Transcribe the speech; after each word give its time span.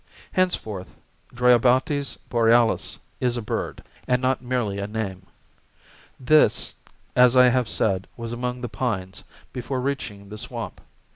Henceforth 0.31 0.97
Dryobates 1.31 2.17
borealis 2.27 2.97
is 3.19 3.37
a 3.37 3.41
bird, 3.43 3.83
and 4.07 4.19
not 4.19 4.41
merely 4.41 4.79
a 4.79 4.87
name. 4.87 5.27
This, 6.19 6.73
as 7.15 7.35
I 7.35 7.49
have 7.49 7.69
said, 7.69 8.07
was 8.17 8.33
among 8.33 8.61
the 8.61 8.67
pines, 8.67 9.23
before 9.53 9.79
reaching 9.79 10.29
the 10.29 10.39
swamp. 10.39 10.81